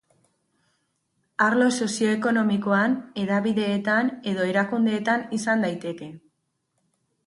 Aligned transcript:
Arlo 1.47 1.67
sozio-ekonomikoan, 1.75 2.97
hedabideetan 3.25 4.13
edo 4.35 4.51
erakundeetan 4.57 5.31
izan 5.43 5.67
daiteke. 5.69 6.15